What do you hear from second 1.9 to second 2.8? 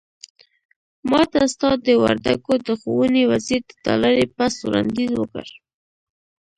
وردګو د